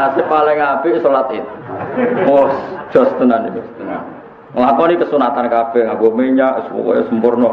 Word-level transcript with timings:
nasib 0.00 0.24
paling 0.32 0.56
apik 0.56 1.04
salat 1.04 1.28
Id. 1.36 1.46
Oh, 2.24 2.48
jos 2.96 3.10
tenan 3.20 3.52
iki 3.52 3.60
tenan. 3.76 4.02
Nglakoni 4.56 4.98
kesunatan 4.98 5.46
kabeh 5.52 5.84
nganggo 5.84 6.08
minyak 6.16 6.72
pokoke 6.72 7.04
sempurna. 7.12 7.50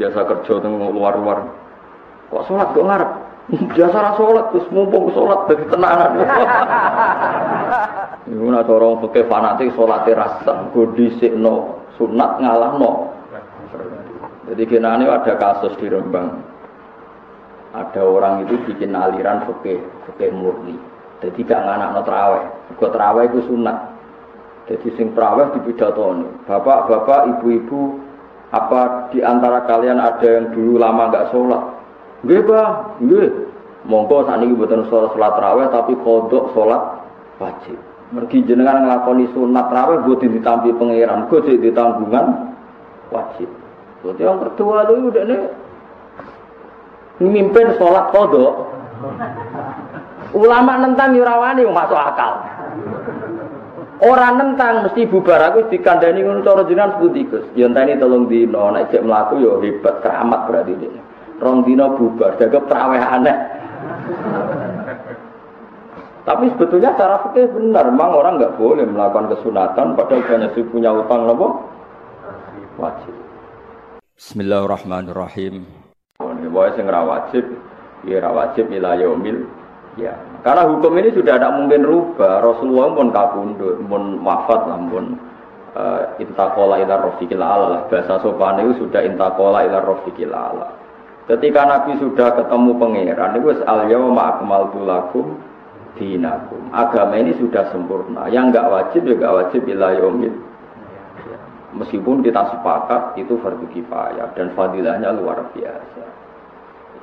Biasa 0.00 0.18
kerja 0.24 0.54
teng 0.64 0.80
luar-luar. 0.80 1.44
Kok 2.32 2.44
salat 2.48 2.72
kok 2.72 2.88
ngarep? 2.88 3.10
Biasa 3.76 3.96
ra 4.00 4.12
salat 4.16 4.46
terus 4.50 4.66
mumpung 4.72 5.12
salat 5.12 5.46
dadi 5.52 5.64
tenanan. 5.68 6.10
Iku 8.26 8.46
nak 8.50 8.66
cara 8.66 8.88
fikih 9.06 9.24
fanatik 9.30 9.70
salate 9.78 10.12
rasa 10.16 10.66
go 10.74 10.90
dhisikno 10.98 11.86
sunat 11.94 12.42
ngalahno. 12.42 13.14
Jadi 14.50 14.62
kenane 14.66 15.06
ada 15.06 15.38
kasus 15.38 15.78
di 15.78 15.86
Rembang. 15.86 16.42
Ada 17.70 18.02
orang 18.02 18.48
itu 18.48 18.56
bikin 18.66 18.96
aliran 18.96 19.46
fikih, 19.46 19.78
fikih 20.10 20.30
murni. 20.34 20.95
Jadi 21.24 21.40
gak 21.48 21.62
nganak 21.64 21.88
no 21.96 22.00
terawih. 22.04 22.44
Gue 22.76 22.88
terawih 22.92 23.24
itu 23.32 23.40
sunat. 23.48 23.76
Jadi 24.68 24.88
sing 24.98 25.16
terawih 25.16 25.54
di 25.56 25.60
pidatoni. 25.64 26.28
Bapak-bapak, 26.44 27.38
ibu-ibu, 27.38 28.02
apa 28.52 29.08
di 29.14 29.24
antara 29.24 29.64
kalian 29.64 29.96
ada 29.96 30.26
yang 30.26 30.52
dulu 30.52 30.76
lama 30.76 31.08
gak 31.08 31.32
sholat? 31.32 31.62
Nggih, 32.26 32.42
Pak. 32.44 32.68
Nggih. 33.00 33.28
Monggo 33.86 34.26
saat 34.26 34.42
ini 34.42 34.58
buatan 34.58 34.82
sholat 34.90 35.14
sholat 35.14 35.32
terawih 35.38 35.66
tapi 35.70 35.94
kodok 36.02 36.50
sholat 36.52 36.82
wajib. 37.38 37.78
Mergi 38.10 38.42
jenengan 38.42 38.82
ngelakoni 38.82 39.30
sunat 39.30 39.70
terawih 39.70 39.98
gue 40.06 40.26
ditampi 40.26 40.74
pangeran, 40.74 41.30
gue 41.30 41.40
ditanggungan 41.62 42.26
wajib. 43.14 43.46
Jadi 44.02 44.22
yang 44.22 44.42
kedua 44.42 44.90
lu 44.90 45.10
udah 45.10 45.24
nih 45.26 45.40
mimpin 47.30 47.78
sholat 47.78 48.10
kodok. 48.10 48.74
Ulama 50.36 50.76
nentang 50.84 51.16
yurawani 51.16 51.64
masuk 51.64 51.96
akal. 51.96 52.44
Orang 54.04 54.36
nentang 54.36 54.84
mesti 54.84 55.08
bubar 55.08 55.40
aku 55.40 55.72
dikandani 55.72 56.20
ngono 56.20 56.44
cara 56.44 56.68
jenengan 56.68 57.00
sepundi 57.00 57.24
Gus. 57.32 57.48
Ya 57.56 57.64
enteni 57.64 57.96
tolong 57.96 58.28
dino 58.28 58.68
nek 58.68 58.92
cek 58.92 59.00
mlaku 59.00 59.40
ya 59.40 59.56
hebat 59.64 60.04
keramat 60.04 60.40
berarti 60.44 60.76
dia. 60.76 61.00
Rong 61.40 61.64
dino 61.64 61.96
bubar 61.96 62.36
jaga 62.36 62.60
traweh 62.68 63.00
aneh. 63.00 63.36
Tapi 66.28 66.44
sebetulnya 66.52 66.92
cara 66.98 67.22
fikih 67.22 67.54
benar, 67.54 67.86
memang 67.86 68.10
orang 68.18 68.36
nggak 68.36 68.58
boleh 68.58 68.82
melakukan 68.82 69.30
kesunatan 69.30 69.94
padahal 69.94 70.26
banyak 70.26 70.50
sih 70.58 70.66
punya 70.68 70.90
utang 70.92 71.24
nopo 71.24 71.64
wajib. 72.76 73.14
Bismillahirrahmanirrahim. 74.18 75.64
Ini 76.20 76.48
boleh 76.50 76.72
sing 76.76 76.84
wajib, 76.90 77.44
ya 78.04 78.26
wajib 78.28 78.68
ila 78.74 78.98
yaumil 78.98 79.46
Ya, 79.96 80.12
karena 80.44 80.68
hukum 80.68 80.92
ini 81.00 81.08
sudah 81.16 81.40
tidak 81.40 81.56
mungkin 81.56 81.80
rubah. 81.88 82.44
Rasulullah 82.44 82.92
pun 82.92 83.08
kabundut, 83.16 83.80
pun 83.88 84.20
wafat, 84.20 84.68
pun 84.92 85.16
uh, 85.72 86.20
intakola 86.20 86.84
ila 86.84 87.00
rofiqil 87.00 87.40
ala. 87.40 87.88
Bahasa 87.88 88.20
sopan 88.20 88.60
itu 88.60 88.84
sudah 88.84 89.00
intakola 89.08 89.64
ila 89.64 89.80
rofiqil 89.80 90.36
ala. 90.36 90.68
Ketika 91.26 91.64
Nabi 91.64 91.96
sudah 91.98 92.28
ketemu 92.38 92.70
pangeran, 92.76 93.40
itu 93.40 93.48
al 93.64 93.88
yawma 93.88 94.36
akmaltu 94.36 94.84
lakum 94.84 95.40
dinakum. 95.96 96.70
Agama 96.70 97.16
ini 97.16 97.32
sudah 97.40 97.72
sempurna. 97.72 98.28
Yang 98.28 98.52
enggak 98.52 98.66
wajib 98.68 99.02
juga 99.08 99.26
ya 99.26 99.32
wajib 99.32 99.62
ila 99.64 99.88
yaumil. 99.96 100.36
Meskipun 101.76 102.24
kita 102.24 102.56
sepakat 102.56 103.20
itu 103.20 103.36
fardu 103.40 103.68
kifayah 103.72 104.32
dan 104.32 104.52
fadilahnya 104.56 105.12
luar 105.12 105.44
biasa. 105.52 106.04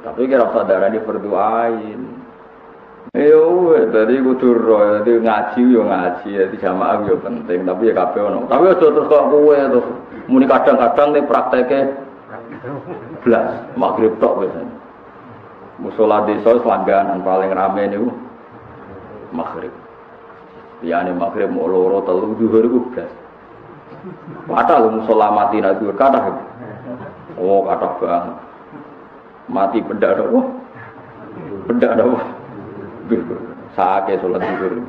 Tapi 0.02 0.25
kira 0.25 0.49
sadar 0.49 0.89
ini 0.89 1.03
fardu 1.05 1.31
ain. 1.38 2.02
Yo, 3.12 3.76
tadi 3.92 4.16
kudu 4.23 4.48
roh, 4.64 5.04
jadi 5.04 5.20
ngaji 5.20 5.62
yo 5.76 5.84
ngaji, 5.84 6.30
jadi 6.40 6.56
jamaah 6.56 7.04
yo 7.04 7.20
penting, 7.20 7.68
tapi 7.68 7.92
ya 7.92 8.00
kabeh 8.00 8.32
ono. 8.32 8.48
Tapi 8.48 8.72
aja 8.72 8.80
terus 8.80 9.12
kok 9.12 9.28
kowe 9.28 9.54
terus 9.54 9.88
muni 10.32 10.48
kadang-kadang 10.48 11.12
nih 11.12 11.28
prakteknya 11.28 12.00
belas 13.27 13.48
maghrib 13.76 14.16
tok 14.23 14.39
biasanya. 14.39 14.76
Musola 15.83 16.23
desa 16.23 16.64
selangganan 16.64 17.27
paling 17.27 17.52
rame 17.52 17.83
nih 17.92 18.02
maghrib. 19.36 19.73
Ya 20.80 21.04
nih 21.04 21.11
maghrib 21.11 21.52
mau 21.52 21.67
loro 21.67 22.08
telu 22.08 22.39
duhur 22.39 22.64
iku 22.64 22.80
belas. 22.95 23.11
Padahal 24.48 24.89
musola 24.89 25.27
mati 25.27 25.60
duhur 25.60 25.94
kata. 26.00 26.33
Oh 27.36 27.67
kata 27.67 27.88
banget. 28.00 28.36
Mati 29.52 29.77
benda 29.83 30.08
ada 30.17 30.23
wah. 30.32 30.48
Benda 31.67 31.88
wah. 33.09 33.53
Sake 33.73 34.21
sholat 34.21 34.41
duhur. 34.45 34.86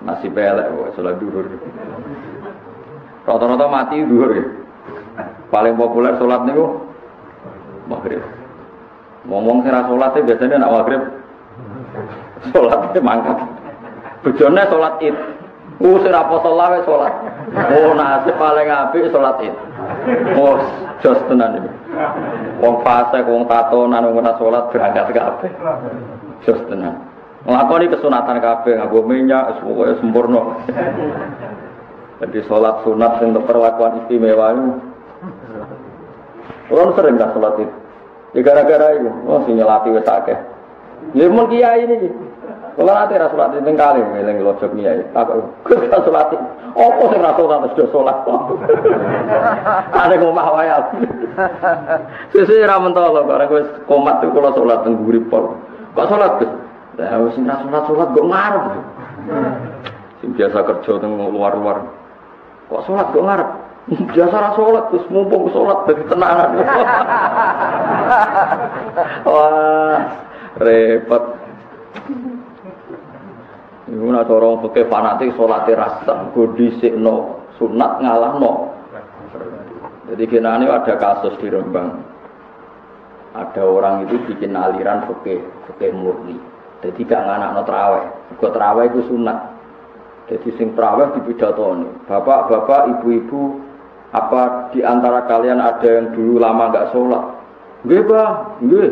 Nasi 0.00 0.32
pelek 0.32 0.66
kok 0.72 0.92
sholat 0.96 1.14
duhur. 1.20 1.46
Rata-rata 3.28 3.66
mati 3.68 4.00
duhur 4.00 4.30
ya. 4.32 4.44
Paling 5.52 5.76
populer 5.76 6.16
sholat 6.16 6.48
niku 6.48 6.80
maghrib. 7.84 8.24
Ngomong 9.28 9.66
sing 9.66 9.76
sholat 9.76 10.16
biasanya 10.16 10.56
nak 10.64 10.72
maghrib. 10.80 11.02
Sholat 12.48 12.96
mangkat. 13.04 13.38
Bojone 14.24 14.62
sholat 14.72 14.94
id. 15.04 15.16
Uh, 15.80 15.96
sing 16.04 16.12
ra 16.12 16.28
poso. 16.28 16.52
Oh, 16.56 17.92
nasib 17.96 18.36
paling 18.40 18.68
apik 18.68 19.12
sholat 19.12 19.36
id. 19.44 19.54
Oh, 20.40 20.56
jos 21.04 21.20
tenan 21.28 21.60
iki. 21.60 21.70
Wong 22.60 22.80
fase, 22.84 23.20
wong 23.24 23.44
tatonan, 23.44 24.08
wong 24.08 24.24
ora 24.24 24.32
sholat 24.40 24.64
berangkat 24.72 25.12
kabeh. 25.12 25.52
Jos 26.48 26.60
tenan. 26.68 27.09
Ngelakoni 27.40 27.88
kesunatan 27.88 28.36
kabeh 28.44 28.76
nganggo 28.76 29.00
minyak 29.08 29.64
pokoke 29.64 29.96
sempurna. 30.04 30.42
Jadi 32.20 32.38
sholat 32.44 32.84
sunat 32.84 33.16
sing 33.16 33.32
perlakuan 33.32 34.04
istimewa 34.04 34.52
itu. 34.52 34.72
Orang 36.68 36.92
sering 36.92 37.16
gak 37.16 37.32
sholat 37.32 37.56
itu. 37.56 37.74
Ya 38.36 38.40
gara-gara 38.44 38.94
itu, 38.94 39.10
oh 39.26 39.40
si 39.48 39.56
nyelati 39.56 39.88
wis 39.90 40.04
akeh. 40.04 40.36
Ya 41.16 41.32
mun 41.32 41.48
kiai 41.48 41.88
ini. 41.88 42.12
Kalau 42.76 42.92
nanti 42.92 43.16
ra 43.16 43.32
sholat 43.32 43.56
itu 43.56 43.72
kali 43.72 44.04
ngeling 44.04 44.44
kiai. 44.76 45.00
Tak 45.16 45.32
kok 45.64 45.80
gak 45.88 46.04
sholat. 46.04 46.28
Apa 46.76 47.04
sing 47.08 47.20
ra 47.24 47.32
sholat 47.40 47.72
sudah 47.72 47.88
sholat. 47.88 48.16
Ada 49.96 50.14
ngomah 50.20 50.48
wae. 50.60 50.68
Sesuk 52.36 52.68
ra 52.68 52.76
mentolo 52.76 53.24
ora 53.24 53.48
wis 53.48 53.66
komat 53.88 54.20
tuh 54.20 54.28
kalau 54.28 54.52
sholat 54.52 54.84
teng 54.84 55.00
pol. 55.32 55.56
Kok 55.96 56.06
sholat 56.12 56.36
Gus? 56.36 56.52
Lah 57.00 57.16
wis 57.24 57.40
ora 57.40 57.56
salat-salat 57.64 58.08
kok 58.12 58.28
ngarep. 58.28 58.64
Sing 60.20 60.36
biasa 60.36 60.58
kerja 60.68 60.92
teng 61.00 61.16
luar-luar. 61.16 61.80
Kok 62.68 62.84
salat 62.84 63.08
kok 63.08 63.24
ngarep? 63.24 63.50
Biasa 64.12 64.36
ra 64.36 64.52
salat 64.52 64.84
terus 64.92 65.08
mumpung 65.08 65.48
salat 65.48 65.88
dadi 65.88 66.04
tenanan. 66.12 66.50
Wah, 69.24 69.98
repot. 70.60 71.24
Iku 73.90 74.06
nak 74.12 74.28
cara 74.28 74.48
fikih 74.68 74.86
fanatik 74.86 75.34
salate 75.34 75.72
rasa 75.74 76.30
go 76.36 76.52
dhisikno 76.52 77.48
sunat 77.56 78.04
ngalahno. 78.04 78.76
Jadi 80.12 80.24
kenane 80.28 80.68
ada 80.68 80.94
kasus 81.00 81.34
di 81.40 81.48
Rembang. 81.48 81.98
Ada 83.32 83.62
orang 83.62 84.10
itu 84.10 84.18
bikin 84.26 84.52
aliran 84.58 85.06
fikih, 85.08 85.42
fikih 85.70 85.90
murni. 85.96 86.59
Jadi 86.80 87.00
gak 87.04 87.22
nganak 87.28 87.50
no 87.56 87.62
terawih. 87.68 88.06
Gue 88.40 88.50
terawih 88.50 88.84
itu 88.88 89.00
sunat. 89.12 89.38
Jadi 90.32 90.48
sing 90.56 90.72
terawih 90.72 91.12
di 91.12 91.20
pidatoni. 91.28 92.08
Bapak-bapak, 92.08 92.88
ibu-ibu, 92.98 93.60
apa 94.16 94.72
di 94.72 94.80
antara 94.80 95.28
kalian 95.28 95.60
ada 95.60 95.84
yang 95.84 96.16
dulu 96.16 96.40
lama 96.40 96.72
gak 96.72 96.88
sholat? 96.96 97.24
Nggih, 97.84 98.02
Pak. 98.08 98.30
Nggih. 98.64 98.90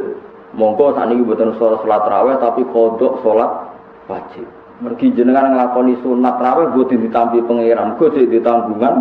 Monggo 0.56 0.96
saat 0.96 1.12
ini 1.12 1.28
buatan 1.28 1.60
sholat 1.60 1.84
sholat 1.84 2.00
terawih 2.08 2.36
tapi 2.40 2.64
kodok 2.72 3.20
sholat 3.20 3.68
wajib. 4.08 4.48
Mergi 4.80 5.12
jenengan 5.12 5.52
ngelakoni 5.52 6.00
sunat 6.00 6.40
terawih 6.40 6.66
gue 6.72 6.96
ditampi 6.96 7.44
pangeran, 7.44 8.00
gue 8.00 8.08
jadi 8.16 8.40
ditanggungan 8.40 8.94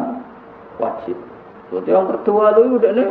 wajib. 0.76 1.16
Jadi 1.72 1.88
yang 1.88 2.08
kedua 2.12 2.52
lu 2.60 2.76
udah 2.76 2.92
nih 2.92 3.10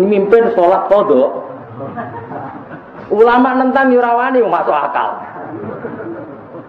mimpin 0.00 0.48
sholat 0.56 0.88
kodok. 0.88 1.44
Ulama 3.10 3.54
nentang 3.54 3.94
yurawani 3.94 4.42
masuk 4.42 4.74
akal. 4.74 5.22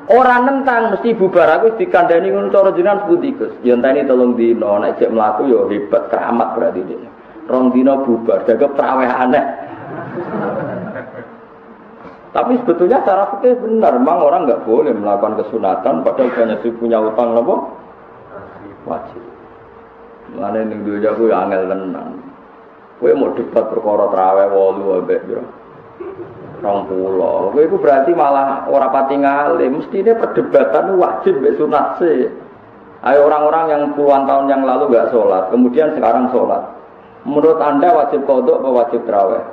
Orang 0.08 0.48
nentang 0.48 0.96
mesti 0.96 1.12
bubar 1.20 1.60
aku 1.60 1.76
dikandani 1.76 2.32
ngono 2.32 2.48
cara 2.48 2.72
jenengan 2.72 3.04
sepundi 3.04 3.36
Gus. 3.36 3.52
Enteni 3.60 4.08
tolong 4.08 4.40
dino 4.40 4.80
nek 4.80 4.96
cek 5.04 5.12
mlaku 5.12 5.52
ya 5.52 5.68
hebat 5.68 6.08
keramat 6.08 6.56
berarti 6.56 6.82
dia. 6.88 7.10
Rong 7.52 7.76
dino 7.76 8.08
bubar 8.08 8.48
jaga 8.48 8.72
traweh 8.72 9.10
aneh. 9.12 9.46
Tapi 12.32 12.54
sebetulnya 12.62 13.02
cara 13.02 13.34
fikih 13.34 13.58
benar, 13.66 13.98
memang 13.98 14.22
orang 14.22 14.46
nggak 14.46 14.64
boleh 14.64 14.94
melakukan 14.94 15.42
kesunatan 15.42 16.06
padahal 16.06 16.30
banyak 16.38 16.70
punya 16.78 17.02
utang 17.02 17.34
nopo 17.34 17.56
wajib. 18.86 19.24
Mana 20.38 20.62
ini 20.62 20.86
dua 20.88 21.04
jago 21.04 21.28
ya 21.28 21.44
angel 21.44 21.68
tenan. 21.68 22.20
Kue 23.02 23.12
mau 23.12 23.36
debat 23.36 23.66
perkara 23.74 24.08
traweh 24.08 24.48
walu 24.54 25.04
abek 25.04 25.20
bro. 25.28 25.44
Rong 26.62 26.90
pulau. 26.90 27.54
Itu 27.56 27.78
berarti 27.78 28.12
malah 28.14 28.66
orang 28.70 28.92
pati 28.94 29.16
ngalim. 29.18 29.82
Mestinya 29.82 30.14
perdebatan 30.18 30.98
wajib 30.98 31.38
mbek 31.40 31.58
sunat 31.58 32.02
sih. 32.02 32.30
Ayo 33.06 33.30
orang-orang 33.30 33.66
yang 33.70 33.82
puluhan 33.94 34.26
tahun 34.26 34.50
yang 34.50 34.66
lalu 34.66 34.90
nggak 34.90 35.14
sholat, 35.14 35.54
kemudian 35.54 35.94
sekarang 35.94 36.34
sholat. 36.34 36.66
Menurut 37.30 37.62
anda 37.62 37.94
wajib 37.94 38.26
kodok 38.26 38.58
atau 38.66 38.74
wajib 38.74 39.02
terawih? 39.06 39.44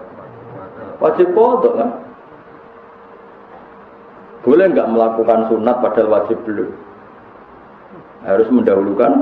Wajib 0.97 1.29
kodok 1.37 1.75
kan? 1.77 1.91
Boleh 4.49 4.67
nggak 4.73 4.89
melakukan 4.89 5.41
sunat 5.53 5.77
padahal 5.85 6.09
wajib 6.09 6.41
belum? 6.49 6.73
Harus 8.25 8.49
mendahulukan. 8.49 9.13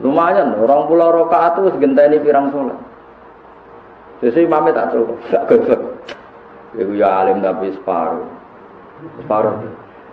Lumayan, 0.00 0.56
orang 0.56 0.88
pulau 0.88 1.12
rokaat 1.12 1.60
itu 1.60 1.68
pirang 2.24 2.48
sholat. 2.48 2.91
Jadi 4.22 4.46
imamnya 4.46 4.78
tak 4.78 4.94
cukup, 4.94 5.18
tak 5.34 5.50
gosok. 5.50 5.80
Iku 6.78 6.94
ya 6.94 7.26
alim 7.26 7.42
tapi 7.42 7.74
separuh. 7.74 8.22
Separuh. 9.18 9.66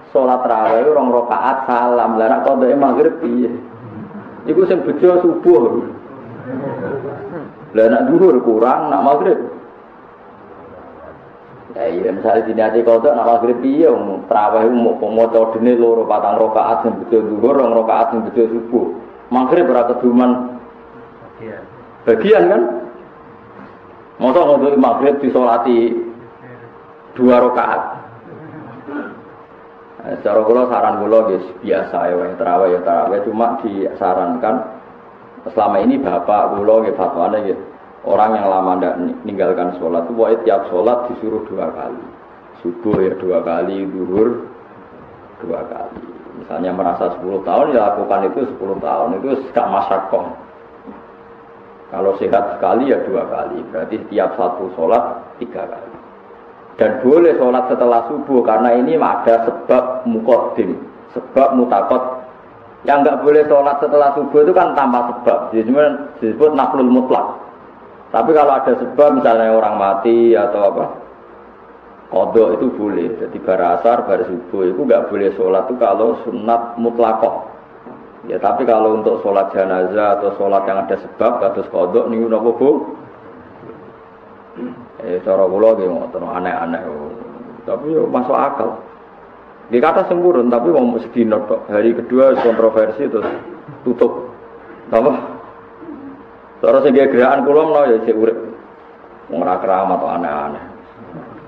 Sholat 0.10 0.42
raweh 0.50 0.90
orang 0.90 1.14
rokaat 1.14 1.70
salam. 1.70 2.18
Lah 2.18 2.26
nak 2.26 2.42
kodok 2.42 2.74
maghrib 2.74 3.22
piye? 3.22 3.54
Iku 4.50 4.66
sing 4.66 4.82
bejo 4.82 5.22
subuh. 5.22 5.86
Lah 7.78 7.86
nak 7.86 8.10
duhur 8.10 8.42
kurang, 8.42 8.90
nak 8.90 9.06
maghrib. 9.06 9.38
Ya 11.78 11.86
iya 11.86 12.10
misalnya 12.10 12.50
dini 12.50 12.62
hati 12.66 12.82
kodok 12.82 13.14
nak 13.14 13.30
maghrib 13.30 13.62
piye 13.62 13.86
wong 13.86 14.26
traweh 14.26 14.66
mau 14.74 14.98
maca 14.98 15.54
dene 15.54 15.78
loro 15.78 16.10
patang 16.10 16.42
rakaat 16.42 16.82
sing 16.82 16.98
bejo 17.06 17.30
duhur, 17.30 17.62
rong 17.62 17.78
rakaat 17.78 18.10
sing 18.10 18.26
bejo 18.26 18.58
subuh. 18.58 18.86
Maghrib 19.30 19.70
ora 19.70 19.86
keduman 19.86 20.58
bagian 22.10 22.44
kan? 22.50 22.89
Masa 24.20 24.40
ngodok 24.44 24.76
maghrib 24.76 25.16
disolati 25.24 25.96
dua 27.16 27.40
rakaat. 27.40 27.82
Nah, 28.92 30.16
secara 30.20 30.44
kula 30.44 30.68
saran 30.68 31.00
kula 31.00 31.20
guys 31.32 31.46
biasa 31.64 31.98
ya 32.12 32.36
terawih 32.36 32.70
ya 32.76 32.80
terawih. 32.84 33.20
Cuma 33.24 33.56
disarankan 33.64 34.56
selama 35.56 35.78
ini 35.80 35.96
bapak 36.04 36.52
kula 36.52 36.84
nggih 36.84 36.96
fatwane 37.00 37.38
nggih 37.48 37.60
orang 38.04 38.36
yang 38.36 38.48
lama 38.52 38.72
tidak 38.76 38.96
meninggalkan 39.24 39.70
sholat 39.80 40.04
itu 40.04 40.14
boleh 40.16 40.40
tiap 40.44 40.62
sholat 40.68 41.00
disuruh 41.08 41.44
dua 41.48 41.72
kali. 41.72 42.04
Subuh 42.60 43.00
ya 43.00 43.16
dua 43.24 43.40
kali 43.40 43.88
duhur 43.88 44.52
dua 45.40 45.64
kali. 45.64 46.20
Misalnya 46.40 46.72
merasa 46.72 47.20
10 47.20 47.44
tahun 47.44 47.76
ya 47.76 47.92
lakukan 47.92 48.32
itu 48.32 48.48
10 48.56 48.80
tahun 48.80 49.10
itu 49.20 49.28
gak 49.52 49.68
masakoh 49.68 50.32
kalau 51.90 52.14
sehat 52.22 52.58
sekali 52.58 52.94
ya 52.94 53.02
dua 53.10 53.26
kali, 53.26 53.66
berarti 53.74 53.98
tiap 54.14 54.38
satu 54.38 54.70
sholat 54.78 55.34
tiga 55.42 55.66
kali. 55.66 55.92
Dan 56.78 57.02
boleh 57.02 57.34
sholat 57.36 57.66
setelah 57.66 58.06
subuh 58.06 58.46
karena 58.46 58.78
ini 58.78 58.94
ada 58.96 59.50
sebab 59.50 60.06
mukodim, 60.06 60.78
sebab 61.18 61.58
mutakot. 61.58 62.22
Yang 62.86 62.98
nggak 63.04 63.20
boleh 63.26 63.44
sholat 63.50 63.76
setelah 63.82 64.10
subuh 64.16 64.40
itu 64.46 64.54
kan 64.54 64.78
tanpa 64.78 65.12
sebab, 65.12 65.52
jadi 65.52 65.72
disebut 66.22 66.54
naflul 66.54 66.94
mutlak. 66.94 67.42
Tapi 68.14 68.38
kalau 68.38 68.54
ada 68.54 68.74
sebab 68.78 69.20
misalnya 69.20 69.54
orang 69.54 69.76
mati 69.82 70.38
atau 70.38 70.62
apa, 70.70 70.86
kodok 72.14 72.62
itu 72.62 72.66
boleh. 72.78 73.18
Jadi 73.18 73.38
barasar, 73.42 74.06
bar 74.06 74.22
subuh 74.30 74.62
itu 74.70 74.82
nggak 74.86 75.10
boleh 75.10 75.30
sholat 75.34 75.66
itu 75.66 75.76
kalau 75.82 76.22
sunat 76.22 76.78
mutlakoh. 76.78 77.49
Ya 78.28 78.36
tapi 78.36 78.68
kalau 78.68 79.00
untuk 79.00 79.24
sholat 79.24 79.48
jenazah 79.56 80.20
atau 80.20 80.36
sholat 80.36 80.68
yang 80.68 80.84
ada 80.84 80.96
sebab 81.00 81.40
kados 81.40 81.72
kodok 81.72 82.12
nih 82.12 82.20
udah 82.28 82.40
bu. 82.44 82.70
Eh 85.00 85.24
cara 85.24 85.48
kula 85.48 85.80
nggih 85.80 85.88
ngoten 85.88 86.24
aneh-aneh. 86.28 86.82
Tapi 87.64 87.96
yo 87.96 88.04
masuk 88.12 88.36
akal. 88.36 88.76
Di 89.72 89.80
kata 89.80 90.04
sempurna 90.12 90.52
tapi 90.52 90.74
mau 90.74 91.00
sedino 91.00 91.48
tok. 91.48 91.72
Hari 91.72 91.96
kedua 92.04 92.36
kontroversi 92.44 93.08
terus 93.08 93.30
tutup. 93.88 94.28
Apa? 94.92 95.12
Cara 96.60 96.84
sing 96.84 96.98
gerakan 96.98 97.48
kula 97.48 97.62
menawa 97.72 97.88
ya 97.88 98.04
sik 98.04 98.20
urip. 98.20 98.36
Wong 99.32 99.46
ora 99.46 99.62
aneh-aneh. 99.64 100.64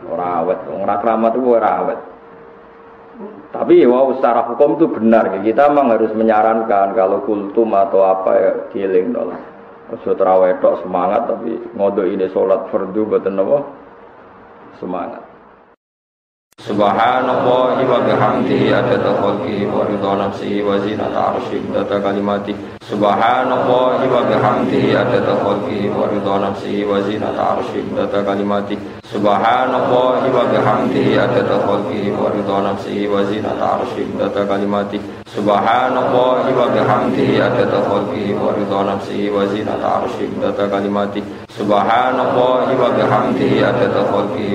Ora 0.07 0.43
awet, 0.43 0.59
wong 0.69 0.87
ora 0.87 0.95
keramat 1.01 1.33
ora 1.35 1.71
awet. 1.83 1.99
Tapi 3.51 3.83
wow 3.83 4.15
secara 4.15 4.47
hukum 4.47 4.79
itu 4.79 4.87
benar. 4.87 5.43
Kita 5.43 5.67
memang 5.67 5.95
harus 5.95 6.11
menyarankan 6.15 6.95
kalau 6.95 7.23
kultum 7.27 7.75
atau 7.75 8.07
apa 8.07 8.31
ya 8.35 8.51
giling 8.71 9.11
dong. 9.11 9.35
Ojo 9.91 10.15
terawih 10.15 10.55
semangat 10.83 11.27
tapi 11.27 11.59
ngodo 11.75 12.07
ini 12.07 12.31
sholat 12.31 12.71
fardu 12.71 13.11
apa? 13.11 13.59
Semangat. 14.79 15.30
Subhanallah 16.61 17.73
wa 17.81 17.97
bihamdihi 18.05 18.69
adada 18.69 19.17
khalqihi 19.17 19.65
wa 19.65 19.81
ridha 19.81 20.13
nafsihi 20.13 20.61
wa 20.61 20.77
zinata 20.77 21.33
arshih 21.33 21.57
data 21.73 21.97
kalimati. 21.97 22.53
Subhanallah 22.85 23.97
wa 23.97 24.21
bihamdihi 24.29 24.93
adada 24.93 25.41
khalqihi 25.41 25.89
wa 25.89 26.05
ridha 26.05 26.37
nafsihi 26.37 26.85
wa 26.85 27.01
zinata 27.01 27.57
arshih 27.57 27.81
data 27.97 28.21
kalimati. 28.21 28.77
Subhanallah 29.09 30.21
wa 30.21 30.45
bihamdihi 30.53 31.17
adada 31.17 31.65
khalqihi 31.65 32.13
wa 32.13 32.29
ridha 32.29 32.57
nafsihi 32.61 33.09
wa 33.09 33.25
zinata 33.25 33.65
arshih 33.81 34.05
data 34.21 34.45
kalimati. 34.45 35.01
Subhanallah 35.33 36.45
wa 36.45 36.65
bihamdihi 36.69 37.41
adada 37.41 37.81
khalqihi 37.89 38.37
wa 38.37 38.53
ridha 38.53 38.79
nafsihi 38.85 39.33
wa 39.33 39.49
zinata 39.49 40.05
arshih 40.05 40.29
kalimati. 40.69 41.25
adada 41.25 41.25
khalqihi 41.25 41.40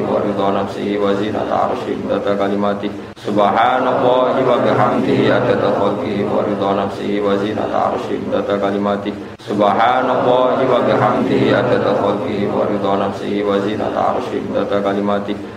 wa 0.03 0.21
ridha 0.23 0.47
nafsihi 0.53 0.99
wa 0.99 1.15
zinata 1.15 1.71
arshih 1.71 1.97
data 2.09 2.35
kalimati. 2.35 2.91
Subhanallah 3.19 4.35
wa 4.39 4.57
bihamdihi 4.63 5.31
adada 5.31 5.71
khalqihi 5.75 6.27
wa 6.27 6.43
ridha 6.47 6.71
nafsihi 6.75 7.21
wa 7.23 7.35
zinata 7.39 7.95
arshih 7.95 8.21
data 8.31 8.55
kalimati. 8.59 9.11
Subhanallah 9.43 10.59
wa 10.63 10.79
bihamdihi 10.87 11.55
adada 11.55 11.93
khalqihi 11.99 12.47
wa 12.51 12.67
ridha 12.67 12.93
nafsihi 12.99 13.43
wa 13.43 13.59
zinata 13.63 14.01
arshih 14.15 14.43
data 14.55 14.79
kalimati 14.83 15.56